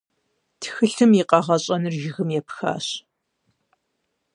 [0.61, 2.85] Тхылъым и къэгъэщӏыныр жыгым епхащ.